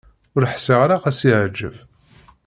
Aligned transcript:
Ur 0.35 0.43
ḥṣiɣ 0.53 0.79
ara 0.85 0.95
ad 1.09 1.13
s-yeɛǧeb. 1.19 1.75